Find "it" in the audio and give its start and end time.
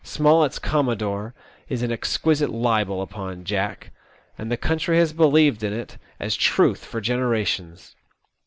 5.73-5.99